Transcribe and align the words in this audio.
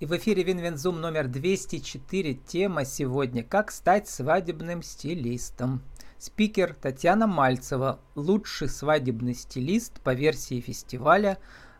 И 0.00 0.06
в 0.06 0.16
эфире 0.16 0.44
Винвензум 0.44 1.00
номер 1.00 1.26
204. 1.26 2.34
Тема 2.34 2.84
сегодня 2.84 3.42
«Как 3.42 3.72
стать 3.72 4.06
свадебным 4.06 4.80
стилистом». 4.80 5.82
Спикер 6.18 6.72
Татьяна 6.72 7.26
Мальцева, 7.26 7.98
лучший 8.14 8.68
свадебный 8.68 9.34
стилист 9.34 10.00
по 10.02 10.14
версии 10.14 10.60
фестиваля 10.60 11.38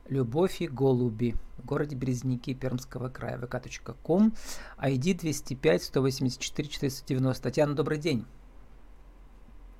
«Любовь 0.08 0.60
и 0.60 0.66
голуби» 0.66 1.36
в 1.58 1.64
городе 1.64 1.94
Березники 1.94 2.54
Пермского 2.54 3.08
края. 3.08 3.38
vk.com, 3.38 4.34
ID 4.82 5.14
205 5.14 5.84
184 5.84 6.68
490. 6.68 7.40
Татьяна, 7.40 7.74
добрый 7.76 7.98
день. 7.98 8.26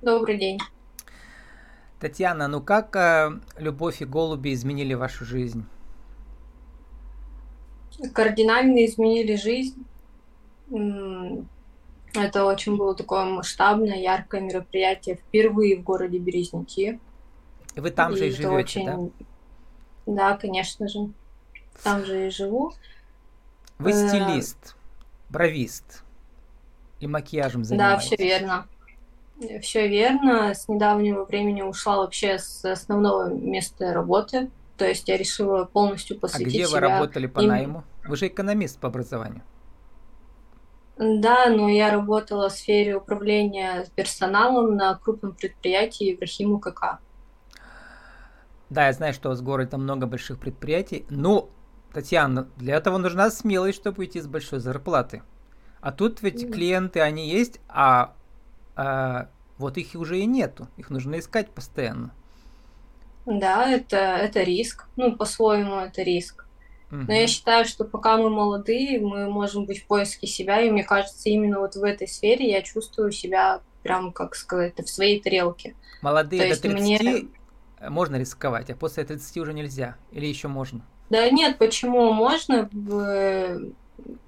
Добрый 0.01 0.37
день. 0.37 0.59
Татьяна, 1.99 2.47
ну 2.47 2.61
как 2.61 2.95
э, 2.95 3.31
«Любовь 3.57 4.01
и 4.01 4.05
голуби» 4.05 4.53
изменили 4.53 4.93
вашу 4.93 5.25
жизнь? 5.25 5.65
Кардинально 8.13 8.85
изменили 8.85 9.35
жизнь. 9.35 9.85
Это 12.13 12.45
очень 12.45 12.75
было 12.75 12.95
такое 12.95 13.25
масштабное, 13.25 13.97
яркое 13.97 14.41
мероприятие 14.41 15.15
впервые 15.15 15.77
в 15.77 15.83
городе 15.83 16.17
Березники. 16.17 16.99
И 17.75 17.79
вы 17.79 17.91
там 17.91 18.13
и 18.13 18.17
же 18.17 18.27
и 18.27 18.31
живете, 18.31 18.51
очень... 18.51 18.85
да? 18.85 18.99
Да, 20.05 20.37
конечно 20.37 20.87
же. 20.87 21.09
Там 21.83 22.03
же 22.03 22.27
и 22.27 22.29
живу. 22.31 22.73
Вы 23.77 23.91
э, 23.91 24.07
стилист, 24.07 24.75
бровист 25.29 26.03
и 26.99 27.07
макияжем 27.07 27.63
занимаетесь. 27.63 28.09
Да, 28.09 28.15
все 28.15 28.23
верно. 28.23 28.67
Все 29.61 29.87
верно. 29.87 30.53
С 30.53 30.67
недавнего 30.67 31.25
времени 31.25 31.61
ушла 31.61 31.97
вообще 31.97 32.39
с 32.39 32.65
основного 32.65 33.29
места 33.29 33.93
работы. 33.93 34.49
То 34.77 34.85
есть 34.85 35.07
я 35.07 35.17
решила 35.17 35.65
полностью 35.65 36.19
посвятить 36.19 36.47
А 36.47 36.49
где 36.49 36.65
себя 36.65 36.73
вы 36.73 36.79
работали 36.79 37.27
по 37.27 37.39
им... 37.39 37.47
найму? 37.47 37.83
Вы 38.09 38.15
же 38.15 38.27
экономист 38.27 38.79
по 38.79 38.87
образованию. 38.87 39.43
Да, 40.97 41.47
но 41.47 41.69
я 41.69 41.91
работала 41.91 42.49
в 42.49 42.53
сфере 42.53 42.95
управления 42.95 43.85
персоналом 43.95 44.75
на 44.75 44.95
крупном 44.95 45.33
предприятии 45.33 46.15
Ибрахим 46.15 46.53
УКК. 46.53 46.99
Да, 48.71 48.87
я 48.87 48.93
знаю, 48.93 49.13
что 49.13 49.29
у 49.29 49.31
вас 49.31 49.41
в 49.41 49.43
городе 49.43 49.77
много 49.77 50.07
больших 50.07 50.39
предприятий. 50.39 51.05
Но, 51.11 51.49
Татьяна, 51.93 52.47
для 52.57 52.77
этого 52.77 52.97
нужна 52.97 53.29
смелость, 53.29 53.77
чтобы 53.77 53.99
уйти 53.99 54.19
с 54.21 54.27
большой 54.27 54.59
зарплаты. 54.59 55.21
А 55.79 55.91
тут 55.91 56.23
ведь 56.23 56.43
mm. 56.43 56.51
клиенты, 56.51 57.01
они 57.01 57.29
есть, 57.29 57.61
а, 57.69 58.15
а 58.75 59.29
вот 59.59 59.77
их 59.77 59.93
уже 59.93 60.19
и 60.19 60.25
нету. 60.25 60.67
Их 60.77 60.89
нужно 60.89 61.19
искать 61.19 61.51
постоянно. 61.51 62.11
Да, 63.27 63.69
это, 63.69 63.97
это 63.97 64.41
риск. 64.41 64.87
Ну, 64.95 65.15
по-своему, 65.15 65.75
это 65.75 66.01
риск. 66.01 66.48
Угу. 66.91 67.01
Но 67.07 67.13
я 67.13 67.27
считаю, 67.27 67.65
что 67.65 67.85
пока 67.85 68.17
мы 68.17 68.29
молодые, 68.29 68.99
мы 68.99 69.29
можем 69.29 69.65
быть 69.65 69.83
в 69.83 69.85
поиске 69.85 70.27
себя, 70.27 70.61
и 70.61 70.71
мне 70.71 70.83
кажется, 70.83 71.29
именно 71.29 71.59
вот 71.59 71.75
в 71.75 71.83
этой 71.83 72.07
сфере 72.07 72.49
я 72.49 72.61
чувствую 72.61 73.11
себя 73.11 73.61
прям, 73.83 74.11
как 74.11 74.35
сказать, 74.35 74.77
в 74.77 74.89
своей 74.89 75.21
тарелке. 75.21 75.75
Молодые 76.01 76.43
То 76.43 76.55
до 76.55 76.61
30 76.61 76.81
мне... 76.81 77.27
можно 77.89 78.15
рисковать, 78.17 78.69
а 78.69 78.75
после 78.75 79.03
30 79.03 79.37
уже 79.37 79.53
нельзя? 79.53 79.97
Или 80.11 80.25
еще 80.25 80.47
можно? 80.47 80.81
Да 81.09 81.29
нет, 81.29 81.57
почему 81.57 82.11
можно? 82.11 82.69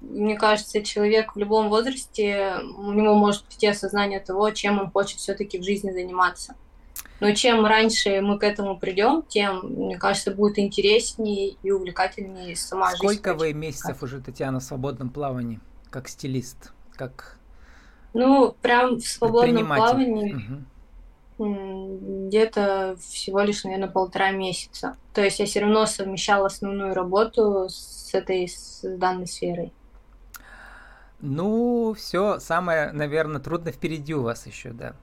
Мне 0.00 0.36
кажется, 0.36 0.82
человек 0.82 1.34
в 1.34 1.38
любом 1.38 1.68
возрасте, 1.68 2.56
у 2.76 2.92
него 2.92 3.14
может 3.14 3.44
прийти 3.44 3.66
осознание 3.66 4.20
того, 4.20 4.50
чем 4.50 4.78
он 4.78 4.90
хочет 4.90 5.18
все-таки 5.18 5.58
в 5.58 5.64
жизни 5.64 5.90
заниматься. 5.90 6.54
Но 7.20 7.32
чем 7.32 7.64
раньше 7.64 8.20
мы 8.20 8.38
к 8.38 8.42
этому 8.42 8.78
придем, 8.78 9.22
тем, 9.28 9.60
мне 9.60 9.96
кажется, 9.96 10.32
будет 10.32 10.58
интереснее 10.58 11.56
и 11.62 11.70
увлекательнее 11.70 12.56
сама 12.56 12.90
Сколько 12.90 13.08
жизнь. 13.08 13.20
Сколько 13.20 13.38
вы 13.38 13.52
месяцев 13.52 14.02
уже, 14.02 14.20
Татьяна, 14.20 14.58
в 14.58 14.64
свободном 14.64 15.10
плавании, 15.10 15.60
как 15.90 16.08
стилист, 16.08 16.72
как 16.96 17.38
Ну, 18.12 18.56
прям 18.60 18.96
в 18.96 19.06
свободном 19.06 19.66
плавании 19.66 20.64
угу. 21.38 22.28
где-то 22.28 22.96
всего 23.00 23.40
лишь, 23.40 23.62
наверное, 23.64 23.88
полтора 23.88 24.32
месяца. 24.32 24.96
То 25.14 25.22
есть 25.22 25.38
я 25.38 25.46
все 25.46 25.60
равно 25.60 25.86
совмещала 25.86 26.46
основную 26.46 26.92
работу 26.94 27.68
с 27.68 28.12
этой, 28.14 28.48
с 28.48 28.82
данной 28.82 29.28
сферой. 29.28 29.72
Ну, 31.20 31.94
все 31.96 32.40
самое, 32.40 32.90
наверное, 32.90 33.40
трудное 33.40 33.72
впереди 33.72 34.12
у 34.12 34.22
вас 34.22 34.44
еще, 34.46 34.70
да. 34.70 34.96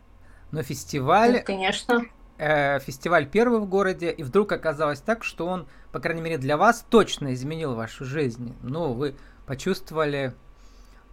Но 0.52 0.64
фестиваль... 0.64 1.34
Ну, 1.34 1.44
конечно. 1.44 2.06
Э, 2.38 2.80
фестиваль 2.80 3.30
первый 3.30 3.60
в 3.60 3.68
городе, 3.68 4.12
и 4.12 4.24
вдруг 4.24 4.52
оказалось 4.52 5.02
так, 5.02 5.24
что 5.24 5.46
он, 5.46 5.68
по 5.92 6.00
крайней 6.00 6.22
мере, 6.22 6.38
для 6.38 6.58
вас 6.58 6.86
точно 6.90 7.34
изменил 7.34 7.76
вашу 7.76 8.06
жизнь. 8.06 8.56
Ну, 8.64 8.94
вы 8.94 9.16
почувствовали 9.46 10.34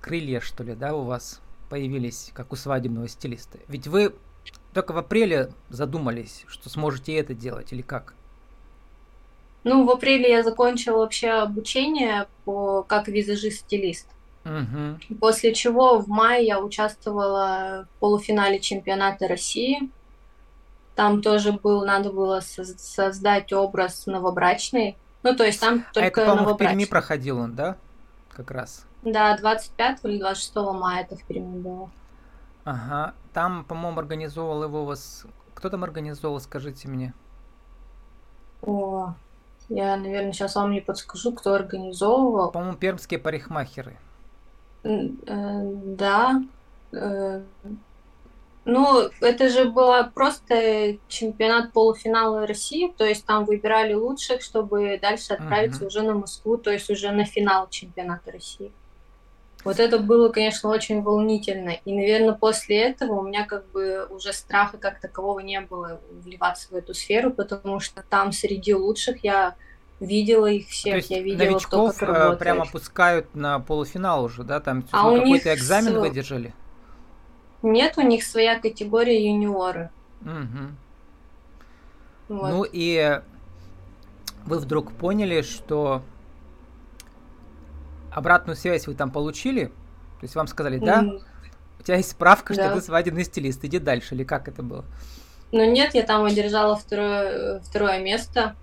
крылья, 0.01 0.41
что 0.41 0.63
ли, 0.63 0.75
да, 0.75 0.95
у 0.95 1.03
вас 1.03 1.41
появились, 1.69 2.31
как 2.33 2.53
у 2.53 2.57
свадебного 2.57 3.09
стилиста. 3.09 3.59
Ведь 3.67 3.89
вы 3.89 4.15
только 4.73 4.93
в 4.93 4.99
апреле 4.99 5.51
задумались, 5.69 6.45
что 6.47 6.71
сможете 6.71 7.15
это 7.15 7.35
делать, 7.35 7.73
или 7.73 7.83
как? 7.83 8.15
Ну, 9.65 9.85
в 9.85 9.91
апреле 9.91 10.31
я 10.31 10.45
закончила 10.45 10.99
вообще 10.99 11.31
обучение 11.31 12.29
по 12.45 12.85
как 12.85 13.09
визажист-стилист. 13.09 14.07
Угу. 14.47 15.17
После 15.19 15.53
чего 15.53 15.99
в 15.99 16.09
мае 16.09 16.47
я 16.47 16.61
участвовала 16.61 17.87
в 17.91 18.01
полуфинале 18.01 18.61
чемпионата 18.61 19.27
России. 19.27 19.91
Там 20.95 21.21
тоже 21.21 21.53
был, 21.53 21.85
надо 21.85 22.13
было 22.13 22.41
создать 22.41 23.53
образ 23.53 24.07
новобрачный. 24.07 24.97
Ну, 25.23 25.35
то 25.35 25.45
есть 25.45 25.61
там 25.61 25.85
только 25.93 26.01
а 26.01 26.07
это, 26.07 26.27
по-моему, 26.27 26.55
в 26.55 26.59
Перми 26.59 26.85
проходил 26.85 27.39
он, 27.39 27.57
да? 27.57 27.77
Как 28.31 28.51
раз. 28.51 28.87
Да, 29.03 29.37
25 29.37 30.05
или 30.05 30.19
26 30.21 30.57
мая 30.57 31.03
это 31.03 31.17
в 31.17 31.25
Перми 31.25 31.59
было. 31.59 31.91
Ага. 32.65 33.15
Там, 33.33 33.65
по-моему, 33.65 33.99
организовал 33.99 34.63
его 34.63 34.85
вас... 34.85 35.27
Кто 35.55 35.71
там 35.71 35.85
организовал, 35.85 36.41
скажите 36.41 36.89
мне? 36.89 37.13
О, 38.63 39.15
я, 39.69 39.97
наверное, 39.97 40.33
сейчас 40.33 40.55
вам 40.55 40.71
не 40.71 40.81
подскажу, 40.81 41.33
кто 41.33 41.55
организовывал. 41.55 42.51
По-моему, 42.51 42.77
пермские 42.77 43.19
парикмахеры. 43.19 43.97
Э, 44.87 45.61
да. 45.85 46.43
Э, 46.93 47.43
ну, 48.65 49.09
это 49.21 49.49
же 49.49 49.67
была 49.67 50.05
просто 50.05 50.97
чемпионат 51.09 51.73
полуфинала 51.73 52.47
России, 52.47 52.93
то 52.97 53.05
есть 53.05 53.25
там 53.25 53.45
выбирали 53.45 53.95
лучших, 53.95 54.43
чтобы 54.43 54.99
дальше 55.01 55.35
отправиться 55.35 55.85
uh-huh. 55.85 55.87
уже 55.87 56.03
на 56.03 56.15
Москву, 56.15 56.57
то 56.57 56.73
есть 56.73 56.91
уже 56.91 57.13
на 57.13 57.25
финал 57.25 57.69
чемпионата 57.71 58.33
России. 58.33 58.73
Вот 59.65 59.81
это 59.81 59.99
было, 59.99 60.29
конечно, 60.31 60.71
очень 60.71 61.03
волнительно. 61.03 61.71
И, 61.85 61.93
наверное, 61.93 62.35
после 62.35 62.83
этого 62.83 63.15
у 63.15 63.23
меня 63.23 63.45
как 63.45 63.67
бы 63.71 64.07
уже 64.11 64.33
страха 64.33 64.79
как 64.79 65.01
такового 65.01 65.41
не 65.41 65.61
было 65.61 66.01
вливаться 66.11 66.69
в 66.71 66.75
эту 66.75 66.95
сферу, 66.95 67.33
потому 67.33 67.81
что 67.81 68.05
там 68.09 68.33
среди 68.33 68.75
лучших 68.75 69.25
я 69.25 69.57
видела 70.01 70.47
их 70.47 70.69
всех, 70.69 70.93
То 70.93 70.97
есть 70.97 71.11
я 71.11 71.23
видела, 71.23 71.51
новичков 71.51 71.97
кто 71.97 72.07
как 72.07 72.35
э, 72.35 72.37
прямо 72.37 72.67
пускают 72.67 73.35
на 73.35 73.61
полуфинал 73.61 74.25
уже, 74.25 74.43
да? 74.43 74.61
Там 74.61 74.85
а 74.93 75.17
какой-то 75.17 75.55
экзамен 75.55 75.93
с... 75.93 75.97
выдержали? 75.97 76.55
Нет, 77.63 77.97
у 77.97 78.03
них 78.03 78.23
своя 78.23 78.59
категория 78.59 79.27
юниоры. 79.27 79.91
Угу. 80.21 80.69
Вот. 82.29 82.51
Ну 82.51 82.67
и 82.71 83.21
вы 84.45 84.59
вдруг 84.59 84.93
поняли, 84.93 85.43
что 85.43 86.03
обратную 88.13 88.57
связь 88.57 88.87
вы 88.87 88.95
там 88.95 89.11
получили? 89.11 89.67
То 89.67 90.23
есть 90.23 90.35
вам 90.35 90.47
сказали, 90.47 90.79
да? 90.79 91.03
Mm. 91.03 91.23
У 91.79 91.83
тебя 91.83 91.97
есть 91.97 92.11
справка, 92.11 92.55
да. 92.55 92.67
что 92.67 92.81
ты 92.81 92.85
свадебный 92.85 93.25
стилист, 93.25 93.65
иди 93.65 93.79
дальше, 93.79 94.15
или 94.15 94.25
как 94.25 94.49
это 94.49 94.63
было? 94.63 94.85
Ну 95.53 95.71
нет, 95.71 95.95
я 95.95 96.03
там 96.03 96.25
одержала 96.25 96.75
второе, 96.75 97.61
второе 97.61 98.01
место 98.01 98.57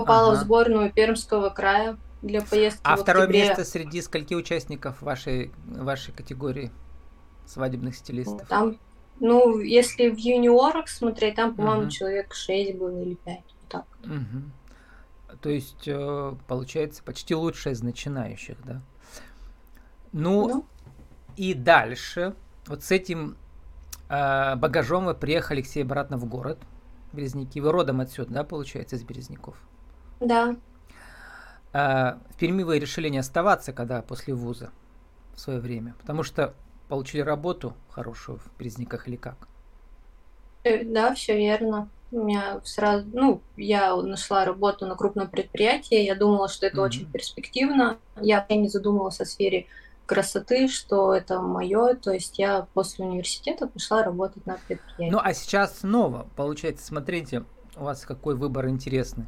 попала 0.00 0.32
ага. 0.32 0.40
в 0.40 0.44
сборную 0.44 0.92
Пермского 0.92 1.50
края 1.50 1.96
для 2.22 2.42
поездки. 2.42 2.80
А 2.84 2.96
второе 2.96 3.26
место 3.26 3.64
среди 3.64 4.02
скольки 4.02 4.34
участников 4.34 5.00
вашей, 5.02 5.52
вашей 5.66 6.12
категории 6.12 6.70
свадебных 7.46 7.96
стилистов? 7.96 8.46
Там, 8.48 8.78
ну, 9.20 9.60
если 9.60 10.10
в 10.10 10.18
юниорах 10.18 10.88
смотреть, 10.88 11.36
там, 11.36 11.54
по-моему, 11.54 11.82
угу. 11.82 11.90
человек 11.90 12.34
6 12.34 12.76
было 12.76 13.02
или 13.02 13.14
5. 13.14 13.36
Вот 13.36 13.68
так. 13.68 13.86
Угу. 14.04 15.36
То 15.40 15.48
есть, 15.48 15.86
э, 15.86 16.34
получается, 16.46 17.02
почти 17.02 17.34
лучшая 17.34 17.74
из 17.74 17.82
начинающих, 17.82 18.56
да? 18.64 18.82
Ну, 20.12 20.48
ну. 20.48 20.66
и 21.36 21.52
дальше, 21.52 22.34
вот 22.66 22.82
с 22.82 22.90
этим 22.90 23.36
э, 24.08 24.56
багажом 24.56 25.06
вы 25.06 25.14
приехали 25.14 25.62
к 25.62 25.66
себе 25.66 25.84
обратно 25.84 26.16
в 26.16 26.26
город, 26.26 26.58
Березники. 27.12 27.58
Вы 27.58 27.72
родом 27.72 28.00
отсюда, 28.00 28.32
да, 28.32 28.44
получается, 28.44 28.96
из 28.96 29.02
Березников? 29.02 29.56
Да. 30.20 30.56
А, 31.72 32.18
в 32.30 32.36
Перми 32.36 32.62
вы 32.62 32.78
решили 32.78 33.08
не 33.08 33.18
оставаться, 33.18 33.72
когда 33.72 34.02
после 34.02 34.34
вуза 34.34 34.70
в 35.34 35.40
свое 35.40 35.60
время, 35.60 35.94
потому 36.00 36.22
что 36.22 36.54
получили 36.88 37.20
работу 37.20 37.74
хорошую 37.90 38.38
в 38.38 38.58
Березниках 38.58 39.08
или 39.08 39.16
как? 39.16 39.48
Э, 40.64 40.84
да, 40.84 41.14
все 41.14 41.36
верно. 41.36 41.88
У 42.12 42.22
меня 42.22 42.60
сразу, 42.64 43.06
ну, 43.12 43.42
я 43.56 43.94
нашла 43.96 44.44
работу 44.44 44.86
на 44.86 44.94
крупном 44.94 45.28
предприятии, 45.28 45.98
я 45.98 46.14
думала, 46.14 46.48
что 46.48 46.66
это 46.66 46.78
mm-hmm. 46.78 46.84
очень 46.84 47.12
перспективно. 47.12 47.98
Я 48.20 48.46
не 48.48 48.68
задумывалась 48.68 49.20
о 49.20 49.24
сфере 49.24 49.66
красоты, 50.06 50.68
что 50.68 51.12
это 51.12 51.40
мое. 51.40 51.94
То 51.94 52.12
есть 52.12 52.38
я 52.38 52.66
после 52.74 53.04
университета 53.04 53.66
пошла 53.66 54.02
работать 54.02 54.46
на 54.46 54.56
предприятии. 54.66 55.12
Ну, 55.12 55.20
а 55.22 55.34
сейчас 55.34 55.80
снова, 55.80 56.26
получается, 56.36 56.86
смотрите, 56.86 57.44
у 57.76 57.84
вас 57.84 58.04
какой 58.06 58.36
выбор 58.36 58.68
интересный. 58.68 59.26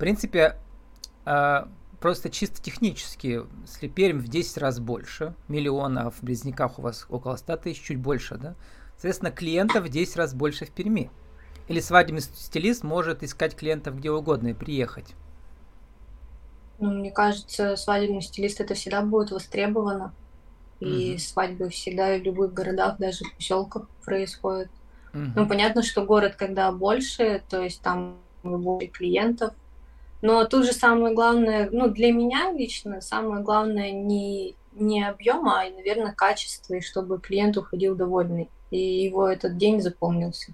В 0.00 0.02
принципе, 0.02 0.56
э, 1.26 1.66
просто 2.00 2.30
чисто 2.30 2.62
технически, 2.62 3.42
если 3.66 3.86
Пермь 3.86 4.18
в 4.18 4.28
10 4.28 4.56
раз 4.56 4.80
больше, 4.80 5.34
миллиона, 5.46 6.06
а 6.06 6.10
в 6.10 6.22
Близняках 6.22 6.78
у 6.78 6.82
вас 6.82 7.04
около 7.10 7.36
100 7.36 7.56
тысяч, 7.58 7.82
чуть 7.82 7.98
больше, 7.98 8.36
да? 8.36 8.54
Соответственно, 8.92 9.30
клиентов 9.30 9.84
в 9.84 9.90
10 9.90 10.16
раз 10.16 10.32
больше 10.32 10.64
в 10.64 10.70
Перми. 10.70 11.10
Или 11.68 11.80
свадебный 11.80 12.22
стилист 12.22 12.82
может 12.82 13.22
искать 13.22 13.54
клиентов 13.54 13.98
где 13.98 14.10
угодно 14.10 14.48
и 14.48 14.54
приехать. 14.54 15.14
Ну, 16.78 16.92
мне 16.92 17.10
кажется, 17.10 17.76
свадебный 17.76 18.22
стилист 18.22 18.62
это 18.62 18.72
всегда 18.72 19.02
будет 19.02 19.32
востребовано. 19.32 20.14
И 20.80 21.16
mm 21.16 21.18
свадьбы 21.18 21.68
всегда 21.68 22.16
в 22.16 22.22
любых 22.22 22.54
городах, 22.54 22.96
даже 22.96 23.26
в 23.26 23.36
поселках 23.36 23.86
происходят. 24.06 24.70
mm 25.12 25.32
Ну, 25.36 25.46
понятно, 25.46 25.82
что 25.82 26.06
город, 26.06 26.36
когда 26.36 26.72
больше, 26.72 27.42
то 27.50 27.60
есть 27.60 27.82
там 27.82 28.16
больше 28.42 28.86
клиентов. 28.86 29.52
Но 30.22 30.44
тут 30.44 30.66
же 30.66 30.72
самое 30.72 31.14
главное, 31.14 31.68
ну, 31.72 31.88
для 31.88 32.12
меня 32.12 32.52
лично, 32.52 33.00
самое 33.00 33.42
главное 33.42 33.90
не, 33.90 34.54
не 34.72 35.02
объем, 35.02 35.48
а, 35.48 35.64
наверное, 35.64 36.12
качество, 36.12 36.74
и 36.74 36.80
чтобы 36.80 37.18
клиент 37.20 37.56
уходил 37.56 37.94
довольный, 37.94 38.50
и 38.70 39.04
его 39.04 39.28
этот 39.28 39.56
день 39.56 39.80
запомнился. 39.80 40.52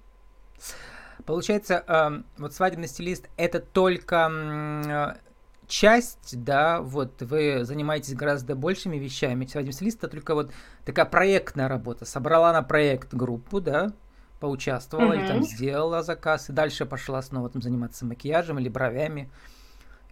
Получается, 1.24 1.84
э, 1.86 2.22
вот 2.38 2.54
свадебный 2.54 2.86
стилист 2.86 3.28
это 3.36 3.58
только 3.58 5.18
часть, 5.66 6.42
да, 6.44 6.80
вот 6.80 7.22
вы 7.22 7.64
занимаетесь 7.64 8.14
гораздо 8.14 8.54
большими 8.54 8.96
вещами. 8.96 9.46
Свадебный 9.46 9.72
стилист 9.72 9.98
это 9.98 10.08
только 10.08 10.34
вот 10.34 10.52
такая 10.84 11.04
проектная 11.06 11.68
работа. 11.68 12.04
Собрала 12.04 12.52
на 12.52 12.62
проект 12.62 13.14
группу, 13.14 13.60
да, 13.60 13.92
поучаствовала 14.40 15.12
mm-hmm. 15.12 15.18
или 15.18 15.26
там 15.26 15.42
сделала 15.42 16.02
заказ, 16.02 16.50
и 16.50 16.52
дальше 16.52 16.86
пошла 16.86 17.22
снова 17.22 17.48
там 17.48 17.62
заниматься 17.62 18.04
макияжем 18.04 18.58
или 18.58 18.68
бровями, 18.68 19.30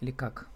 или 0.05 0.11
как? 0.13 0.47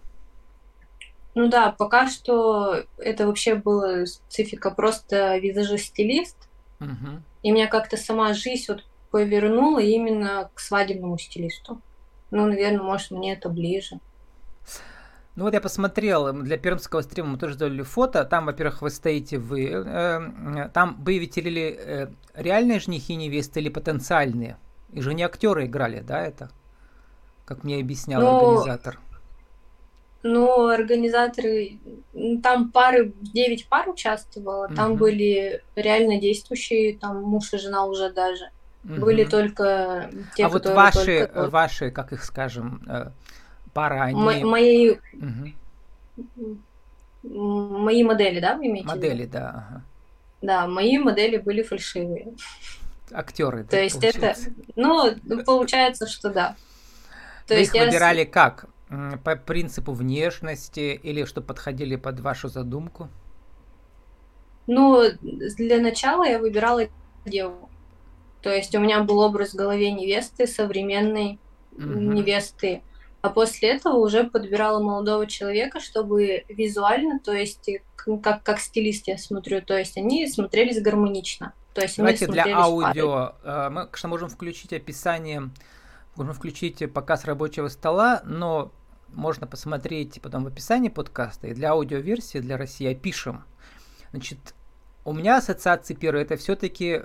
Ну 1.34 1.48
да, 1.48 1.72
пока 1.72 2.08
что 2.08 2.84
это 2.98 3.26
вообще 3.26 3.54
была 3.54 4.06
специфика 4.06 4.70
просто 4.70 5.38
визажист-стилист. 5.38 6.36
Угу. 6.80 7.22
И 7.42 7.50
меня 7.50 7.66
как-то 7.66 7.96
сама 7.96 8.34
жизнь 8.34 8.64
вот 8.68 8.84
повернула 9.10 9.78
именно 9.78 10.50
к 10.54 10.60
свадебному 10.60 11.18
стилисту. 11.18 11.80
Ну, 12.30 12.46
наверное, 12.46 12.82
может, 12.82 13.10
мне 13.10 13.32
это 13.32 13.48
ближе. 13.48 14.00
Ну 15.36 15.44
вот 15.44 15.54
я 15.54 15.60
посмотрел, 15.60 16.32
для 16.32 16.58
пермского 16.58 17.00
стрима 17.02 17.28
мы 17.28 17.38
тоже 17.38 17.54
сделали 17.54 17.82
фото. 17.82 18.24
Там, 18.24 18.46
во-первых, 18.46 18.82
вы 18.82 18.90
стоите 18.90 19.38
вы. 19.38 19.66
Э, 19.66 20.20
э, 20.56 20.68
там 20.70 20.96
вы 21.04 21.18
ветерили 21.18 21.78
э, 21.78 22.08
реальные 22.34 22.80
женихи 22.80 23.14
невесты 23.14 23.60
или 23.60 23.68
потенциальные? 23.68 24.56
И 24.92 25.00
же 25.00 25.14
не 25.14 25.22
актеры 25.22 25.66
играли, 25.66 26.00
да, 26.00 26.20
это? 26.20 26.50
Как 27.44 27.62
мне 27.62 27.78
объяснял 27.78 28.20
ну, 28.20 28.36
организатор. 28.36 28.98
Ну, 30.22 30.66
организаторы, 30.66 31.78
там 32.42 32.70
пары, 32.72 33.12
9 33.20 33.68
пар 33.68 33.88
участвовало, 33.88 34.66
угу. 34.66 34.74
там 34.74 34.96
были 34.96 35.62
реально 35.76 36.20
действующие, 36.20 36.98
там 36.98 37.22
муж 37.22 37.52
и 37.52 37.58
жена 37.58 37.84
уже 37.84 38.10
даже. 38.12 38.50
Угу. 38.84 38.94
Были 38.94 39.24
только 39.24 40.10
те, 40.34 40.46
А 40.46 40.48
вот 40.48 40.66
ваши, 40.66 41.26
только... 41.26 41.50
ваши, 41.50 41.90
как 41.90 42.12
их 42.12 42.24
скажем, 42.24 42.82
пара, 43.72 44.02
они... 44.02 44.20
М- 44.20 44.48
мои... 44.48 44.90
Угу. 44.90 46.58
Мои 47.22 48.02
модели, 48.02 48.40
да, 48.40 48.56
вы 48.56 48.66
имеете 48.66 48.88
Модели, 48.88 49.26
да. 49.26 49.48
Ага. 49.68 49.82
Да, 50.40 50.66
мои 50.66 50.98
модели 50.98 51.36
были 51.36 51.62
фальшивые. 51.62 52.34
Актеры. 53.10 53.64
То 53.64 53.80
есть 53.80 54.00
получается. 54.00 54.50
это, 54.50 54.72
ну, 54.76 55.16
получается, 55.44 56.06
что 56.06 56.30
да. 56.30 56.56
То 57.46 57.54
Вы 57.54 57.60
есть 57.60 57.74
их 57.74 57.82
выбирали 57.82 58.24
как? 58.24 58.66
По 59.24 59.36
принципу 59.36 59.92
внешности 59.92 60.98
или 61.02 61.24
что 61.24 61.42
подходили 61.42 61.96
под 61.96 62.20
вашу 62.20 62.48
задумку? 62.48 63.08
Ну, 64.66 65.02
для 65.20 65.80
начала 65.80 66.24
я 66.24 66.38
выбирала 66.38 66.82
деву. 67.24 67.68
То 68.42 68.50
есть 68.50 68.74
у 68.74 68.80
меня 68.80 69.02
был 69.02 69.18
образ 69.18 69.50
в 69.50 69.56
голове 69.56 69.90
невесты, 69.90 70.46
современной 70.46 71.38
угу. 71.72 71.84
невесты. 71.84 72.82
А 73.20 73.30
после 73.30 73.70
этого 73.70 73.96
уже 73.96 74.24
подбирала 74.24 74.80
молодого 74.80 75.26
человека, 75.26 75.80
чтобы 75.80 76.44
визуально, 76.48 77.18
то 77.18 77.32
есть 77.32 77.68
как, 77.96 78.44
как 78.44 78.60
стилист 78.60 79.08
я 79.08 79.18
смотрю, 79.18 79.60
то 79.60 79.76
есть 79.76 79.96
они 79.96 80.26
смотрелись 80.28 80.80
гармонично. 80.80 81.52
То 81.74 81.82
есть 81.82 81.96
Давайте 81.96 82.26
для 82.26 82.44
аудио 82.56 83.34
парой. 83.42 83.66
Э, 83.66 83.70
мы, 83.70 83.86
конечно, 83.86 84.08
можем 84.08 84.28
включить 84.28 84.72
описание, 84.72 85.50
можем 86.16 86.32
включить 86.32 86.92
показ 86.92 87.24
рабочего 87.24 87.68
стола, 87.68 88.22
но 88.24 88.72
можно 89.12 89.46
посмотреть 89.46 90.20
потом 90.22 90.44
в 90.44 90.48
описании 90.48 90.88
подкаста, 90.88 91.48
и 91.48 91.54
для 91.54 91.70
аудиоверсии, 91.70 92.38
для 92.38 92.56
России 92.56 92.86
опишем. 92.86 93.44
Значит, 94.10 94.38
у 95.04 95.12
меня 95.12 95.38
ассоциации 95.38 95.94
первые, 95.94 96.24
это 96.24 96.36
все-таки 96.36 97.02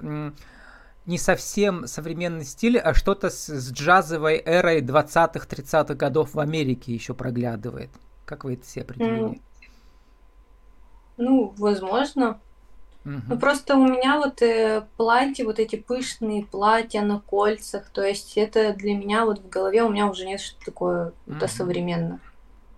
не 1.06 1.18
совсем 1.18 1.88
современный 1.88 2.46
стиль, 2.46 2.78
а 2.78 2.94
что-то 2.94 3.30
с, 3.30 3.48
с 3.48 3.72
джазовой 3.72 4.42
эрой 4.46 4.82
20-х, 4.82 5.48
30-х 5.48 5.96
годов 5.96 6.34
в 6.34 6.40
Америке 6.40 6.94
еще 6.94 7.14
проглядывает. 7.14 7.90
Как 8.26 8.46
вы 8.46 8.54
это 8.54 8.66
себе 8.66 8.84
определили? 8.84 9.42
Ну, 11.18 11.54
возможно. 11.58 12.40
Угу. 13.06 13.22
Ну, 13.30 13.38
просто 13.38 13.76
у 13.76 13.86
меня 13.86 14.18
вот 14.18 14.42
э, 14.42 14.86
платья, 14.96 15.44
вот 15.44 15.60
эти 15.60 15.76
пышные 15.76 16.46
платья 16.46 17.02
на 17.02 17.20
кольцах, 17.20 17.90
то 17.90 18.02
есть 18.02 18.38
это 18.38 18.74
для 18.74 18.96
меня 18.96 19.26
вот 19.26 19.40
в 19.40 19.50
голове 19.50 19.84
у 19.84 19.90
меня 19.90 20.08
уже 20.08 20.26
нет 20.26 20.40
что 20.40 20.64
такое 20.64 21.08
угу. 21.28 21.36
это 21.36 21.48
современно. 21.48 22.20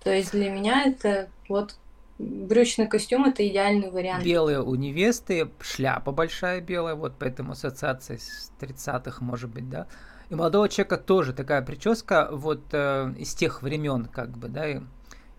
То 0.03 0.13
есть 0.13 0.31
для 0.31 0.49
меня 0.49 0.83
это 0.83 1.29
вот 1.47 1.77
брючный 2.17 2.87
костюм 2.87 3.25
это 3.25 3.47
идеальный 3.47 3.91
вариант. 3.91 4.23
Белые 4.23 4.61
у 4.61 4.73
невесты, 4.75 5.49
шляпа 5.59 6.11
большая 6.11 6.61
белая, 6.61 6.95
вот 6.95 7.13
поэтому 7.19 7.51
ассоциация 7.51 8.17
с 8.17 8.51
30-х 8.59 9.23
может 9.23 9.49
быть, 9.49 9.69
да. 9.69 9.87
И 10.29 10.35
молодого 10.35 10.67
человека 10.69 10.97
тоже 10.97 11.33
такая 11.33 11.61
прическа 11.61 12.29
вот 12.31 12.63
э, 12.71 13.13
из 13.17 13.35
тех 13.35 13.61
времен, 13.61 14.05
как 14.05 14.35
бы, 14.37 14.47
да, 14.47 14.67
и, 14.67 14.81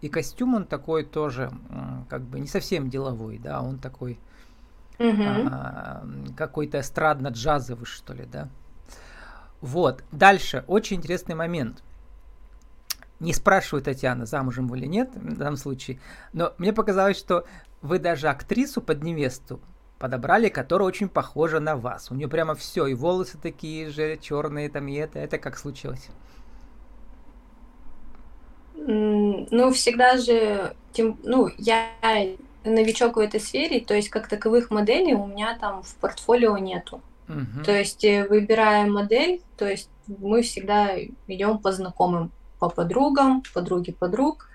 и 0.00 0.08
костюм 0.08 0.54
он 0.54 0.64
такой 0.64 1.04
тоже, 1.04 1.50
как 2.08 2.22
бы 2.22 2.38
не 2.38 2.46
совсем 2.46 2.88
деловой, 2.88 3.38
да, 3.38 3.62
он 3.62 3.78
такой 3.78 4.20
угу. 4.98 5.22
а, 5.50 6.04
какой-то 6.36 6.78
эстрадно-джазовый, 6.78 7.86
что 7.86 8.12
ли, 8.12 8.24
да. 8.24 8.48
Вот, 9.60 10.04
дальше, 10.12 10.64
очень 10.66 10.96
интересный 10.96 11.34
момент. 11.34 11.82
Не 13.18 13.32
спрашиваю 13.32 13.82
Татьяна, 13.82 14.26
замужем 14.26 14.68
вы 14.68 14.78
или 14.78 14.86
нет 14.86 15.10
в 15.14 15.36
данном 15.38 15.56
случае, 15.56 15.98
но 16.34 16.52
мне 16.58 16.72
показалось, 16.72 17.18
что 17.18 17.46
вы 17.80 17.98
даже 17.98 18.28
актрису 18.28 18.82
под 18.82 19.02
невесту 19.02 19.60
подобрали, 19.98 20.48
которая 20.48 20.86
очень 20.86 21.08
похожа 21.08 21.60
на 21.60 21.76
вас. 21.76 22.10
У 22.10 22.14
нее 22.14 22.28
прямо 22.28 22.54
все, 22.54 22.86
и 22.86 22.94
волосы 22.94 23.38
такие 23.38 23.88
же, 23.90 24.18
черные 24.18 24.68
там, 24.68 24.88
и 24.88 24.94
это. 24.94 25.18
Это 25.18 25.38
как 25.38 25.56
случилось? 25.56 26.08
Ну, 28.74 29.72
всегда 29.72 30.18
же, 30.18 30.76
тем, 30.92 31.18
ну, 31.24 31.48
я 31.58 31.88
новичок 32.66 33.16
в 33.16 33.20
этой 33.20 33.40
сфере, 33.40 33.80
то 33.80 33.94
есть 33.94 34.08
как 34.08 34.28
таковых 34.28 34.70
моделей 34.70 35.14
у 35.14 35.26
меня 35.26 35.56
там 35.58 35.82
в 35.82 35.94
портфолио 35.96 36.58
нету. 36.58 37.00
Угу. 37.28 37.64
То 37.64 37.72
есть 37.72 38.04
э, 38.04 38.26
выбирая 38.28 38.86
модель, 38.86 39.40
то 39.56 39.68
есть 39.68 39.90
мы 40.06 40.42
всегда 40.42 40.96
идем 41.26 41.58
по 41.58 41.72
знакомым 41.72 42.30
по 42.58 42.68
подругам, 42.68 43.42
подруги 43.54 43.92
подруг. 43.92 44.48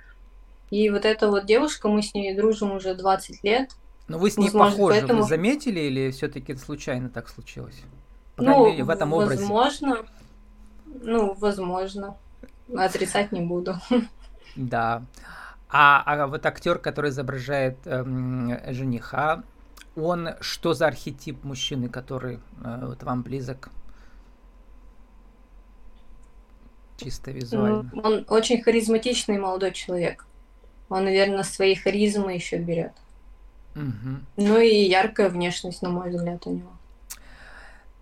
И 0.70 0.90
вот 0.90 1.06
эта 1.06 1.30
вот 1.30 1.46
девушка, 1.46 1.90
мы 1.90 2.02
с 2.02 2.14
ней 2.14 2.36
дружим 2.36 2.72
уже 2.72 2.96
20 2.96 3.44
лет. 3.44 3.72
Но 4.08 4.18
вы 4.18 4.32
с 4.32 4.38
ней 4.38 4.46
Возможно, 4.46 4.72
похожи, 4.72 5.00
поэтому... 5.00 5.22
вы 5.22 5.28
заметили 5.28 5.80
или 5.82 6.12
все-таки 6.12 6.56
случайно 6.56 7.10
так 7.10 7.30
случилось? 7.30 7.82
По 8.36 8.44
ну, 8.44 8.66
мере, 8.66 8.84
в 8.84 8.90
этом 8.90 9.14
образе. 9.14 9.42
Возможно. 9.42 9.98
Ну, 10.86 11.36
возможно. 11.40 12.18
Отрицать 12.76 13.32
не 13.32 13.42
буду. 13.42 13.76
Да. 14.56 15.04
А, 15.72 16.04
а 16.06 16.28
вот 16.28 16.46
актер, 16.46 16.80
который 16.80 17.12
изображает 17.12 17.78
эм, 17.86 18.58
жениха, 18.74 19.44
он 19.96 20.30
что 20.42 20.74
за 20.74 20.88
архетип 20.88 21.44
мужчины, 21.44 21.90
который 21.90 22.40
э, 22.64 22.86
вот 22.86 23.04
вам 23.04 23.24
близок? 23.24 23.70
чисто 27.04 27.32
визуально. 27.32 27.90
Ну, 27.94 28.02
он 28.02 28.26
очень 28.30 28.62
харизматичный 28.62 29.38
молодой 29.38 29.72
человек. 29.72 30.26
Он, 30.90 31.06
наверное, 31.06 31.44
своей 31.44 31.76
харизмы 31.76 32.34
еще 32.34 32.58
берет. 32.58 32.94
Угу. 33.76 34.20
Ну 34.38 34.60
и 34.60 34.84
яркая 34.90 35.30
внешность, 35.30 35.82
на 35.82 35.90
мой 35.90 36.10
взгляд, 36.10 36.46
у 36.46 36.52
него. 36.52 36.72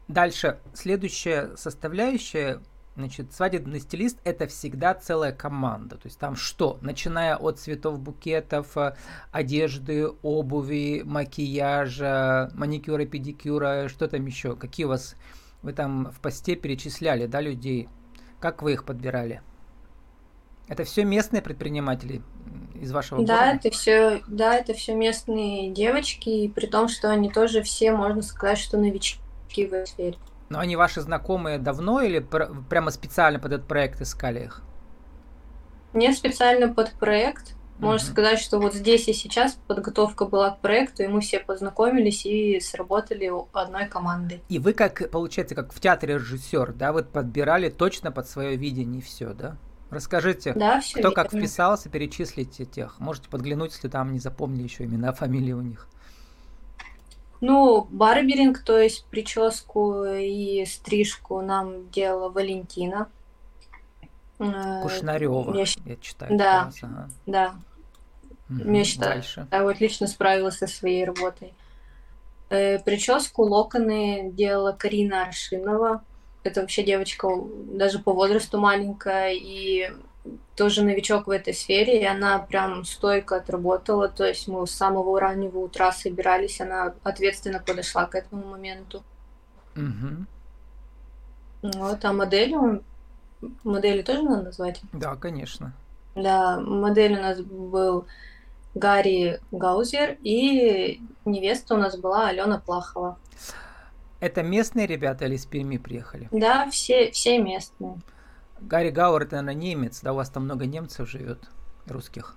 Дальше. 0.08 0.58
Следующая 0.74 1.56
составляющая, 1.56 2.60
Значит, 3.00 3.32
свадебный 3.32 3.79
стилист– 3.79 4.20
это 4.25 4.46
всегда 4.48 4.94
целая 4.94 5.32
команда. 5.32 5.96
То 5.96 6.08
есть 6.08 6.20
там 6.20 6.36
что? 6.36 6.77
Начиная 6.82 7.38
от 7.38 7.58
цветов 7.58 7.98
букетов, 7.98 8.75
э, 8.75 8.94
одежды, 9.32 10.10
обуви, 10.22 11.03
макияжа, 11.06 12.51
маникюра, 12.56 13.06
педикюра, 13.06 13.88
что 13.88 14.10
там 14.10 14.25
еще? 14.25 14.58
Какие 14.58 14.86
у 14.86 14.89
вас... 14.89 15.15
Вы 15.62 15.72
там 15.72 16.12
в 16.12 16.20
посте 16.20 16.58
перечисляли, 16.58 17.25
да, 17.25 17.39
людей? 17.39 17.88
Как 18.41 18.62
вы 18.62 18.74
их 18.74 18.84
подбирали? 18.84 19.41
Это 20.68 20.84
все 20.84 21.06
местные 21.06 21.41
предприниматели 21.41 22.22
из 22.82 22.91
вашего 22.91 23.25
да, 23.25 23.46
города? 23.46 23.56
Это 23.56 23.70
все, 23.74 24.22
да, 24.27 24.56
это 24.56 24.74
все 24.74 24.94
местные 24.94 25.72
девочки, 25.72 26.27
и 26.27 26.50
при 26.50 26.65
том, 26.65 26.89
что 26.89 27.10
они 27.10 27.29
тоже 27.29 27.63
все, 27.63 27.94
можно 27.94 28.22
сказать, 28.22 28.58
что 28.58 28.77
новички 28.77 29.20
в 29.56 29.72
этой 29.72 29.88
сфере. 29.88 30.18
Но 30.50 30.60
они 30.60 30.75
ваши 30.75 31.01
знакомые 31.01 31.60
давно 31.60 32.01
или 32.01 32.20
пр- 32.20 32.51
прямо 32.70 32.91
специально 32.91 33.39
под 33.39 33.53
этот 33.53 33.68
проект 33.68 34.01
искали 34.01 34.46
их? 34.46 34.62
Не 35.94 36.13
специально 36.13 36.74
под 36.74 36.91
проект. 36.94 37.53
Можно 37.79 38.00
Мгм. 38.06 38.12
сказать, 38.13 38.39
что 38.39 38.60
вот 38.60 38.74
здесь 38.74 39.08
и 39.08 39.13
сейчас 39.13 39.58
подготовка 39.68 40.25
была 40.25 40.51
к 40.51 40.60
проекту, 40.60 41.03
и 41.03 41.08
мы 41.08 41.22
все 41.22 41.39
познакомились 41.39 42.25
и 42.25 42.60
сработали 42.60 43.32
одной 43.53 43.86
командой. 43.86 44.41
И 44.50 44.60
вы 44.60 44.74
как, 44.74 45.10
получается, 45.10 45.56
как 45.56 45.72
в 45.72 45.79
театре 45.79 46.15
режиссер, 46.15 46.74
да, 46.74 46.91
вы 46.91 47.03
подбирали 47.03 47.70
точно 47.70 48.12
под 48.12 48.27
свое 48.27 48.58
видение 48.58 49.01
все, 49.01 49.34
да? 49.34 49.56
Расскажите, 49.89 50.53
Да, 50.53 50.82
кто 50.94 51.12
как 51.12 51.32
вписался, 51.32 51.89
перечислите 51.89 52.65
тех. 52.65 53.00
Можете 53.00 53.29
подглянуть, 53.29 53.72
если 53.74 53.88
там 53.88 54.12
не 54.12 54.20
запомнили 54.20 54.63
еще 54.63 54.84
имена, 54.84 55.13
фамилии 55.13 55.53
у 55.53 55.62
них. 55.62 55.88
Ну, 57.41 57.88
барберинг, 57.89 58.60
то 58.63 58.77
есть 58.77 59.05
прическу 59.05 60.03
и 60.05 60.65
стрижку 60.65 61.41
нам 61.41 61.89
делала 61.89 62.29
Валентина. 62.29 63.08
Э, 64.39 64.81
Кушнарева, 64.81 65.55
я 65.55 65.65
я, 65.86 65.96
читаю. 65.98 66.38
да. 66.38 66.65
раз, 66.65 66.77
ага. 66.84 67.10
Да, 67.25 67.55
Мгм, 68.50 68.74
я 68.74 68.84
считаю. 68.84 69.13
Дальше. 69.15 69.48
я 69.51 69.63
вот 69.63 69.75
отлично 69.75 70.08
справилась 70.08 70.58
со 70.58 70.67
своей 70.67 71.05
работой. 71.05 71.53
Э, 72.50 72.79
Прическу, 72.79 73.43
локоны 73.43 74.31
делала 74.34 74.72
Карина 74.72 75.24
Аршинова. 75.24 76.03
Это 76.43 76.62
вообще 76.62 76.84
девочка 76.84 77.29
даже 77.74 78.00
по 78.00 78.13
возрасту 78.13 78.60
маленькая 78.60 79.34
и 79.34 79.91
тоже 80.55 80.83
новичок 80.83 81.27
в 81.27 81.29
этой 81.29 81.53
сфере, 81.53 82.01
и 82.01 82.05
она 82.05 82.39
прям 82.39 82.83
стойко 82.86 83.38
отработала. 83.38 84.07
То 84.09 84.25
есть 84.25 84.48
мы 84.48 84.65
с 84.67 84.71
самого 84.71 85.19
раннего 85.19 85.59
утра 85.59 85.91
собирались, 85.91 86.62
она 86.62 86.93
ответственно 87.03 87.59
подошла 87.59 88.05
к 88.05 88.15
этому 88.15 88.45
моменту. 88.45 89.03
Мгм. 89.75 90.27
Вот, 91.62 92.05
а 92.05 92.13
модели, 92.13 92.55
модели 93.63 94.01
тоже 94.01 94.24
надо 94.24 94.43
назвать? 94.43 94.81
Да, 94.93 95.15
конечно. 95.15 95.74
Да, 96.15 96.59
модель 96.59 97.17
у 97.17 97.21
нас 97.21 97.39
был 97.41 98.05
Гарри 98.75 99.39
Гаузер, 99.51 100.17
и 100.24 101.01
невеста 101.25 101.75
у 101.75 101.77
нас 101.77 101.98
была 101.98 102.27
Алена 102.27 102.59
Плахова. 102.59 103.17
Это 104.19 104.43
местные 104.43 104.86
ребята 104.86 105.25
или 105.25 105.36
из 105.36 105.45
Перми 105.45 105.77
приехали? 105.77 106.27
Да, 106.31 106.69
все, 106.69 107.12
все 107.12 107.39
местные. 107.39 107.98
Гарри 108.62 108.89
Гауэр, 108.89 109.24
это, 109.24 109.42
наверное, 109.42 109.54
немец, 109.56 110.01
да, 110.01 110.13
у 110.13 110.16
вас 110.16 110.30
там 110.30 110.44
много 110.44 110.66
немцев 110.66 111.10
живет, 111.10 111.50
русских. 111.88 112.36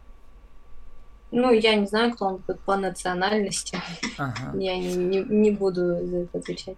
Ну, 1.30 1.50
я 1.50 1.76
не 1.76 1.86
знаю, 1.86 2.12
кто 2.12 2.26
он 2.26 2.38
по, 2.38 2.54
по 2.54 2.76
национальности. 2.76 3.80
Ага. 4.18 4.52
Я 4.58 4.76
не, 4.76 4.94
не, 4.94 5.20
не 5.20 5.50
буду 5.50 6.06
за 6.06 6.16
это 6.18 6.38
отвечать. 6.38 6.76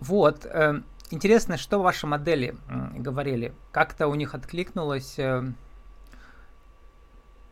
Вот. 0.00 0.46
э, 0.46 0.80
Интересно, 1.12 1.56
что 1.56 1.82
ваши 1.82 2.06
модели 2.06 2.56
говорили? 2.96 3.52
Как-то 3.72 4.06
у 4.06 4.14
них 4.14 4.34
откликнулось... 4.34 5.18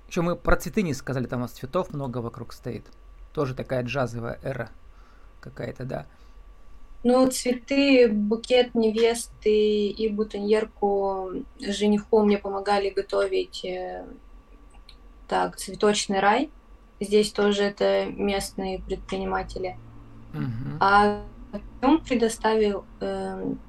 Еще 0.08 0.22
мы 0.22 0.36
про 0.36 0.56
цветы 0.56 0.82
не 0.82 0.94
сказали, 0.94 1.26
там 1.26 1.40
у 1.40 1.42
вас 1.42 1.50
цветов 1.50 1.92
много 1.92 2.18
вокруг 2.18 2.54
стоит. 2.54 2.86
Тоже 3.34 3.54
такая 3.54 3.82
джазовая 3.82 4.38
эра 4.42 4.70
какая-то, 5.40 5.84
да. 5.84 6.06
Ну, 7.04 7.26
цветы, 7.28 8.08
букет 8.08 8.74
невесты 8.74 9.86
и 9.86 10.08
бутоньерку 10.08 11.44
жениху 11.60 12.22
мне 12.22 12.38
помогали 12.38 12.90
готовить 12.90 13.64
э, 13.64 14.04
так, 15.28 15.56
цветочный 15.56 16.18
рай. 16.18 16.50
Здесь 17.00 17.30
тоже 17.30 17.62
это 17.62 18.06
местные 18.06 18.80
предприниматели. 18.80 19.76
Мгм. 20.32 20.78
А 20.80 21.22
он 21.82 22.00
предоставил 22.00 22.84
эм, 23.00 23.60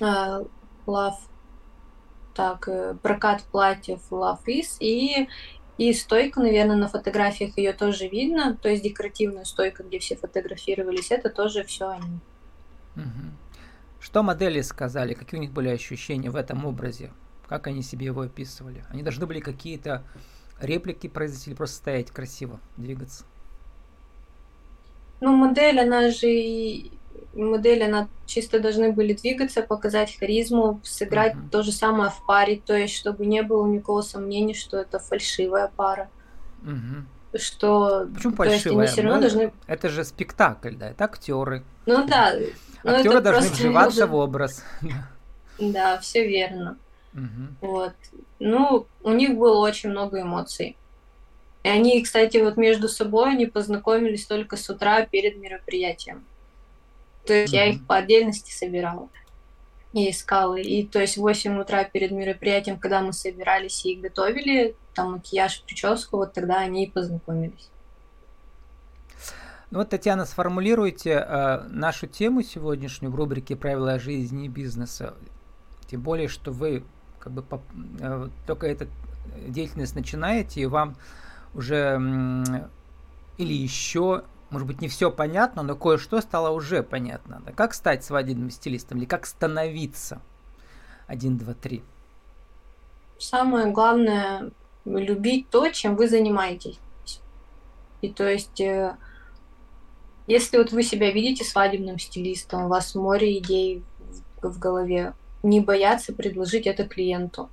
а, 0.00 0.42
Love, 0.86 1.18
так, 2.34 2.68
э, 2.68 2.94
прокат 3.02 3.42
платьев 3.50 4.00
Love 4.10 4.44
Is 4.46 4.76
и, 4.78 5.28
и 5.78 5.92
стойка, 5.92 6.40
наверное, 6.40 6.76
на 6.76 6.88
фотографиях 6.88 7.58
ее 7.58 7.72
тоже 7.72 8.06
видно, 8.06 8.56
то 8.56 8.68
есть 8.68 8.84
декоративная 8.84 9.44
стойка, 9.44 9.82
где 9.82 9.98
все 9.98 10.14
фотографировались, 10.16 11.10
это 11.10 11.28
тоже 11.28 11.64
все 11.64 11.88
они. 11.88 12.20
Что 14.00 14.22
модели 14.22 14.60
сказали? 14.60 15.14
Какие 15.14 15.38
у 15.38 15.42
них 15.42 15.52
были 15.52 15.68
ощущения 15.68 16.30
в 16.30 16.36
этом 16.36 16.64
образе? 16.64 17.10
Как 17.48 17.66
они 17.66 17.82
себе 17.82 18.06
его 18.06 18.22
описывали? 18.22 18.84
Они 18.90 19.02
должны 19.02 19.26
были 19.26 19.40
какие-то 19.40 20.02
реплики 20.60 21.06
произвести 21.08 21.50
или 21.50 21.56
просто 21.56 21.76
стоять 21.76 22.10
красиво, 22.10 22.60
двигаться? 22.76 23.24
Ну, 25.20 25.34
модель, 25.34 25.80
она 25.80 26.10
же 26.10 26.28
и- 26.30 26.90
модель, 27.34 27.82
она 27.84 28.08
чисто 28.26 28.60
должны 28.60 28.92
были 28.92 29.12
двигаться, 29.14 29.62
показать 29.62 30.16
харизму, 30.18 30.80
сыграть 30.84 31.34
Мгм. 31.34 31.48
то 31.50 31.62
же 31.62 31.72
самое 31.72 32.10
в 32.10 32.24
паре, 32.26 32.60
то 32.64 32.76
есть 32.76 32.94
чтобы 32.94 33.26
не 33.26 33.42
было 33.42 33.66
никакого 33.66 34.02
сомнения, 34.02 34.54
что 34.54 34.76
это 34.78 34.98
фальшивая 34.98 35.70
пара, 35.74 36.08
Мгм. 36.62 37.06
что 37.34 38.08
Почему 38.14 38.36
то 38.36 38.44
есть 38.44 38.66
они 38.66 38.76
фальшивая? 38.76 38.86
все 38.88 39.02
равно 39.02 39.16
Мы- 39.16 39.20
должны 39.22 39.52
Это 39.66 39.88
же 39.88 40.04
спектакль, 40.04 40.74
да, 40.76 40.90
это 40.90 41.04
актеры. 41.04 41.64
Ну 41.86 42.06
да, 42.06 42.34
ну 42.86 42.96
Актеры 42.96 43.20
должны 43.20 43.50
вживаться 43.50 44.00
нужно- 44.00 44.06
в 44.06 44.14
образ. 44.16 44.64
Да, 45.58 45.98
все 45.98 46.26
верно. 46.26 46.78
Вот. 47.60 47.94
Ну, 48.38 48.86
у 49.02 49.12
них 49.12 49.36
было 49.36 49.58
очень 49.58 49.90
много 49.90 50.20
эмоций. 50.20 50.76
И 51.62 51.68
они, 51.68 52.02
кстати, 52.02 52.36
вот 52.36 52.56
между 52.56 52.88
собой 52.88 53.30
они 53.30 53.46
познакомились 53.46 54.26
только 54.26 54.56
с 54.56 54.68
утра 54.68 55.04
перед 55.04 55.36
мероприятием. 55.36 56.24
То 57.24 57.32
есть 57.32 57.52
я 57.52 57.66
их 57.66 57.84
по 57.86 57.96
отдельности 57.96 58.52
собирала 58.52 59.08
и 59.92 60.10
искала. 60.10 60.56
И 60.56 60.84
то 60.84 61.00
есть 61.00 61.16
в 61.16 61.22
8 61.22 61.58
утра 61.58 61.84
перед 61.84 62.12
мероприятием, 62.12 62.78
когда 62.78 63.00
мы 63.00 63.12
собирались 63.12 63.84
и 63.84 63.96
готовили, 63.96 64.76
там 64.94 65.12
макияж, 65.12 65.62
прическу, 65.62 66.18
вот 66.18 66.34
тогда 66.34 66.58
они 66.58 66.84
и 66.84 66.90
познакомились. 66.90 67.70
Ну 69.70 69.80
вот, 69.80 69.90
Татьяна, 69.90 70.26
сформулируйте 70.26 71.10
э, 71.10 71.62
нашу 71.68 72.06
тему 72.06 72.42
сегодняшнюю 72.42 73.10
в 73.10 73.16
рубрике 73.16 73.56
«Правила 73.56 73.98
жизни 73.98 74.44
и 74.44 74.48
бизнеса». 74.48 75.14
Тем 75.88 76.02
более, 76.02 76.28
что 76.28 76.52
вы 76.52 76.84
как 77.18 77.32
бы 77.32 77.42
поп- 77.42 77.62
э, 78.00 78.28
только 78.46 78.68
эту 78.68 78.86
деятельность 79.48 79.96
начинаете, 79.96 80.60
и 80.60 80.66
вам 80.66 80.96
уже 81.52 81.76
м, 81.76 82.44
или 83.38 83.52
еще, 83.52 84.22
может 84.50 84.68
быть, 84.68 84.80
не 84.80 84.88
все 84.88 85.10
понятно, 85.10 85.64
но 85.64 85.74
кое-что 85.74 86.20
стало 86.20 86.50
уже 86.50 86.84
понятно. 86.84 87.42
Да? 87.44 87.50
Как 87.50 87.74
стать 87.74 88.04
свадебным 88.04 88.50
стилистом 88.50 88.98
или 88.98 89.04
как 89.04 89.26
становиться? 89.26 90.20
Один, 91.08 91.38
два, 91.38 91.54
три. 91.54 91.82
Самое 93.18 93.72
главное 93.72 94.50
любить 94.84 95.50
то, 95.50 95.68
чем 95.70 95.96
вы 95.96 96.08
занимаетесь. 96.08 96.78
И 98.02 98.10
то 98.10 98.28
есть, 98.28 98.60
э, 98.60 98.96
если 100.26 100.58
вот 100.58 100.72
вы 100.72 100.82
себя 100.82 101.10
видите 101.12 101.44
свадебным 101.44 101.98
стилистом, 101.98 102.64
у 102.64 102.68
вас 102.68 102.94
море 102.94 103.38
идей 103.38 103.84
в, 104.42 104.58
голове, 104.58 105.14
не 105.42 105.60
бояться 105.60 106.12
предложить 106.12 106.66
это 106.66 106.86
клиенту. 106.86 107.48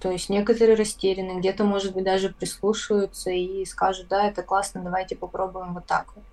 То 0.00 0.10
есть 0.10 0.28
некоторые 0.28 0.76
растеряны, 0.76 1.38
где-то, 1.38 1.64
может 1.64 1.94
быть, 1.94 2.04
даже 2.04 2.30
прислушаются 2.30 3.30
и 3.30 3.64
скажут, 3.64 4.08
да, 4.08 4.28
это 4.28 4.42
классно, 4.42 4.82
давайте 4.82 5.16
попробуем 5.16 5.74
вот 5.74 5.86
так 5.86 6.12
вот. 6.14 6.24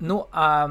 Ну, 0.00 0.28
а 0.32 0.66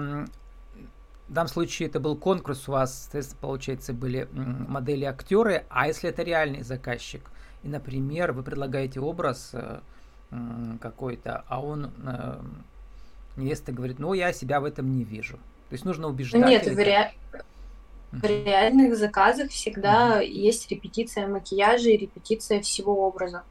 в 1.28 1.34
данном 1.34 1.50
случае 1.50 1.90
это 1.90 2.00
был 2.00 2.16
конкурс, 2.16 2.68
у 2.68 2.72
вас, 2.72 3.04
соответственно, 3.04 3.40
получается, 3.42 3.94
были 3.94 4.30
м, 4.32 4.66
модели 4.70 5.04
актеры, 5.06 5.66
а 5.70 5.88
если 5.88 6.10
это 6.10 6.24
реальный 6.24 6.64
заказчик, 6.64 7.30
и, 7.64 7.68
например, 7.68 8.32
вы 8.32 8.44
предлагаете 8.44 9.02
образ 9.02 9.50
э, 9.54 9.82
какой-то, 10.82 11.44
а 11.48 11.62
он, 11.62 11.94
э, 12.06 12.42
невеста 13.36 13.72
говорит, 13.72 14.00
ну, 14.00 14.14
я 14.14 14.34
себя 14.34 14.60
в 14.62 14.66
этом 14.66 14.92
не 14.92 15.04
вижу. 15.06 15.38
То 15.70 15.74
есть 15.74 15.86
нужно 15.86 16.08
убеждать. 16.08 16.40
Нет, 16.42 16.68
в, 16.68 16.78
ре- 16.78 17.14
в 18.12 18.24
реальных 18.24 18.98
заказах 18.98 19.52
всегда 19.52 20.22
есть 20.22 20.70
репетиция 20.72 21.28
макияжа 21.28 21.90
и 21.90 21.98
репетиция 21.98 22.62
всего 22.62 23.08
образа. 23.08 23.46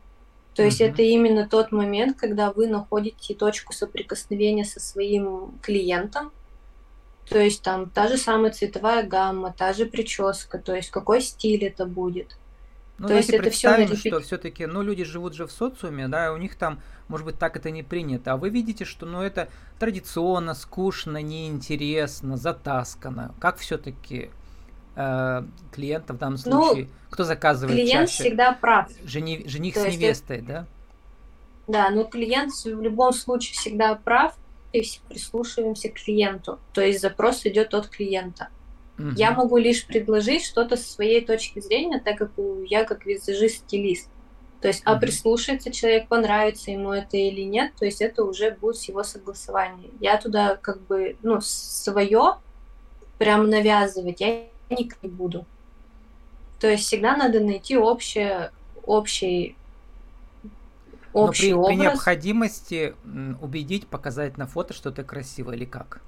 То 0.54 0.62
есть 0.64 0.80
Мгм. 0.80 0.90
это 0.90 1.02
именно 1.02 1.48
тот 1.48 1.72
момент, 1.72 2.18
когда 2.18 2.52
вы 2.52 2.68
находите 2.68 3.34
точку 3.34 3.72
соприкосновения 3.74 4.64
со 4.64 4.80
своим 4.80 5.58
клиентом, 5.62 6.32
То 7.26 7.38
есть 7.38 7.62
там 7.62 7.90
та 7.90 8.08
же 8.08 8.16
самая 8.18 8.52
цветовая 8.52 9.06
гамма, 9.06 9.52
та 9.52 9.72
же 9.72 9.86
прическа, 9.86 10.58
то 10.58 10.74
есть 10.74 10.90
какой 10.90 11.20
стиль 11.20 11.64
это 11.64 11.86
будет. 11.86 12.38
Ну, 12.98 13.08
то 13.08 13.14
есть 13.14 13.28
это 13.30 13.50
все 13.50 13.76
репет... 13.76 13.98
что 13.98 14.20
все-таки, 14.20 14.64
ну, 14.66 14.82
люди 14.82 15.04
живут 15.04 15.34
же 15.34 15.46
в 15.46 15.52
социуме, 15.52 16.08
да, 16.08 16.32
у 16.32 16.38
них 16.38 16.56
там, 16.56 16.80
может 17.08 17.26
быть, 17.26 17.38
так 17.38 17.56
это 17.56 17.70
не 17.70 17.82
принято, 17.82 18.32
а 18.32 18.36
вы 18.38 18.48
видите, 18.48 18.86
что, 18.86 19.04
ну, 19.04 19.20
это 19.20 19.48
традиционно, 19.78 20.54
скучно, 20.54 21.20
неинтересно, 21.20 22.38
затаскано. 22.38 23.34
Как 23.38 23.58
все-таки 23.58 24.30
э, 24.94 25.42
клиента 25.72 26.14
в 26.14 26.18
данном 26.18 26.38
ну, 26.46 26.64
случае, 26.64 26.84
ну, 26.84 26.90
кто 27.10 27.24
заказывает 27.24 27.76
клиент 27.76 28.08
чаще? 28.08 28.22
всегда 28.22 28.52
прав. 28.52 28.90
Жени, 29.04 29.44
жених 29.46 29.74
то 29.74 29.80
с 29.80 29.92
невестой, 29.92 30.38
это... 30.38 30.46
да? 30.46 30.66
Да, 31.68 31.90
но 31.90 32.04
клиент 32.04 32.52
в 32.64 32.80
любом 32.80 33.12
случае 33.12 33.54
всегда 33.54 33.94
прав, 33.96 34.34
и 34.72 34.80
все 34.80 35.00
прислушиваемся 35.08 35.90
к 35.90 35.94
клиенту. 35.94 36.60
То 36.72 36.80
есть 36.80 37.00
запрос 37.00 37.44
идет 37.44 37.74
от 37.74 37.88
клиента. 37.88 38.48
Угу. 38.98 39.10
Я 39.16 39.32
могу 39.32 39.56
лишь 39.56 39.86
предложить 39.86 40.44
что-то 40.44 40.76
со 40.76 40.90
своей 40.90 41.24
точки 41.24 41.60
зрения, 41.60 42.00
так 42.00 42.16
как 42.16 42.32
я 42.66 42.84
как 42.84 43.06
визажист-стилист. 43.06 44.08
То 44.60 44.68
есть, 44.68 44.82
а 44.84 44.96
прислушается 44.96 45.70
человек, 45.70 46.08
понравится 46.08 46.70
ему 46.70 46.90
это 46.92 47.16
или 47.16 47.42
нет, 47.42 47.72
то 47.78 47.84
есть 47.84 48.00
это 48.00 48.24
уже 48.24 48.52
будет 48.52 48.76
с 48.76 48.88
его 48.88 49.02
согласования. 49.02 49.90
Я 50.00 50.16
туда 50.16 50.56
как 50.56 50.80
бы, 50.86 51.16
ну, 51.22 51.40
свое 51.42 52.36
прям 53.18 53.48
навязывать 53.50 54.20
я 54.20 54.46
никак 54.70 55.02
не 55.02 55.10
буду. 55.10 55.46
То 56.58 56.68
есть 56.68 56.84
всегда 56.84 57.16
надо 57.16 57.40
найти 57.40 57.76
общее, 57.76 58.50
общий 58.84 59.56
общий 61.16 61.52
Но 61.52 61.62
при, 61.64 61.68
образ. 61.68 61.68
при 61.68 61.82
необходимости 61.82 62.94
убедить, 63.40 63.86
показать 63.86 64.36
на 64.36 64.46
фото, 64.46 64.74
что 64.74 64.90
ты 64.90 65.02
красиво 65.02 65.52
или 65.52 65.64
как? 65.64 66.00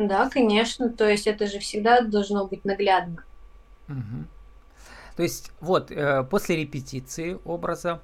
Да, 0.00 0.30
конечно. 0.30 0.88
То 0.88 1.08
есть 1.08 1.26
это 1.26 1.46
же 1.46 1.58
всегда 1.58 2.00
должно 2.00 2.46
быть 2.46 2.64
наглядно. 2.64 3.22
Угу. 3.88 4.24
То 5.16 5.22
есть 5.22 5.52
вот 5.60 5.90
э, 5.90 6.24
после 6.24 6.56
репетиции 6.56 7.38
образа 7.44 8.00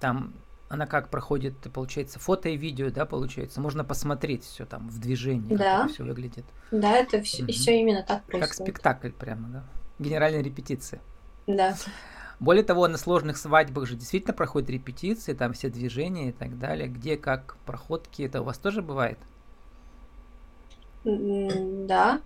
там 0.00 0.34
она 0.68 0.86
как 0.86 1.08
проходит, 1.08 1.54
получается, 1.72 2.18
фото 2.18 2.48
и 2.48 2.56
видео, 2.56 2.90
да, 2.90 3.04
получается. 3.04 3.60
Можно 3.60 3.84
посмотреть 3.84 4.44
все 4.44 4.66
там 4.66 4.88
в 4.88 4.98
движении, 4.98 5.54
да. 5.54 5.82
как 5.82 5.92
все 5.92 6.04
выглядит. 6.04 6.44
Да, 6.70 6.96
это 6.96 7.22
все, 7.22 7.44
угу. 7.44 7.52
все 7.52 7.80
именно 7.80 8.02
так 8.02 8.24
происходит. 8.24 8.48
Как 8.48 8.54
спектакль 8.54 9.10
прямо, 9.10 9.48
да. 9.48 9.64
Генеральная 9.98 10.42
репетиция. 10.42 11.00
Да. 11.46 11.76
Более 12.40 12.64
того, 12.64 12.88
на 12.88 12.98
сложных 12.98 13.36
свадьбах 13.36 13.86
же 13.86 13.96
действительно 13.96 14.32
проходят 14.32 14.70
репетиции, 14.70 15.34
там 15.34 15.52
все 15.52 15.68
движения 15.68 16.30
и 16.30 16.32
так 16.32 16.58
далее. 16.58 16.88
Где 16.88 17.16
как 17.16 17.56
проходки, 17.66 18.22
это 18.22 18.40
у 18.40 18.44
вас 18.44 18.58
тоже 18.58 18.80
бывает? 18.80 19.18
Да. 21.04 22.20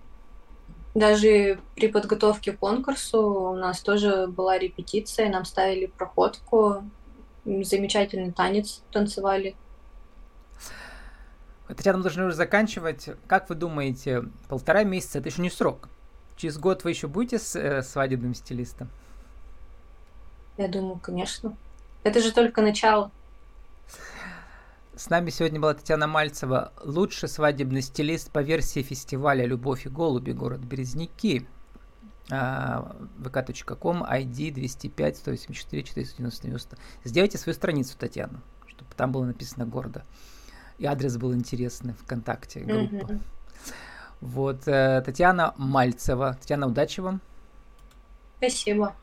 Даже 0.94 1.58
при 1.74 1.88
подготовке 1.88 2.52
к 2.52 2.58
конкурсу 2.58 3.20
у 3.20 3.56
нас 3.56 3.80
тоже 3.80 4.28
была 4.28 4.58
репетиция, 4.58 5.28
нам 5.28 5.44
ставили 5.44 5.86
проходку, 5.86 6.84
замечательный 7.44 8.32
танец 8.32 8.82
танцевали. 8.92 9.56
Татьяна, 11.66 11.98
мы 11.98 12.04
должны 12.04 12.26
уже 12.26 12.36
заканчивать. 12.36 13.08
Как 13.26 13.48
вы 13.48 13.56
думаете, 13.56 14.24
полтора 14.48 14.84
месяца 14.84 15.18
это 15.18 15.30
еще 15.30 15.42
не 15.42 15.50
срок? 15.50 15.88
Через 16.36 16.58
год 16.58 16.84
вы 16.84 16.90
еще 16.90 17.08
будете 17.08 17.38
с 17.38 17.56
э, 17.56 17.82
свадебным 17.82 18.34
стилистом? 18.34 18.88
Я 20.56 20.68
думаю, 20.68 20.98
конечно. 20.98 21.56
Это 22.04 22.20
же 22.20 22.32
только 22.32 22.60
начало. 22.60 23.10
С 24.96 25.10
нами 25.10 25.30
сегодня 25.30 25.60
была 25.60 25.74
Татьяна 25.74 26.06
Мальцева, 26.06 26.72
лучший 26.80 27.28
свадебный 27.28 27.82
стилист 27.82 28.30
по 28.30 28.38
версии 28.42 28.80
фестиваля 28.80 29.44
«Любовь 29.44 29.86
и 29.86 29.88
голуби. 29.88 30.30
Город 30.30 30.60
Березники». 30.60 31.48
vk.com, 32.28 34.04
ID 34.04 34.52
205 34.52 35.16
184 35.16 35.82
490. 35.82 36.78
Сделайте 37.02 37.38
свою 37.38 37.54
страницу, 37.54 37.98
Татьяна, 37.98 38.40
чтобы 38.68 38.90
там 38.96 39.10
было 39.10 39.24
написано 39.24 39.66
города. 39.66 40.04
И 40.78 40.86
адрес 40.86 41.16
был 41.16 41.34
интересный 41.34 41.94
ВКонтакте, 41.94 42.60
группа. 42.60 42.94
Mm-hmm. 42.94 43.20
Вот, 44.20 44.68
э, 44.68 45.02
Татьяна 45.04 45.54
Мальцева. 45.58 46.38
Татьяна, 46.40 46.68
удачи 46.68 47.00
вам. 47.00 47.20
Спасибо. 48.38 48.94